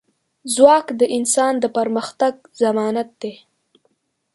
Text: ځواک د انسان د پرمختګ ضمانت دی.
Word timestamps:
ځواک 0.53 0.87
د 0.99 1.01
انسان 1.17 1.53
د 1.59 1.65
پرمختګ 1.77 2.33
ضمانت 2.61 3.09
دی. 3.21 3.33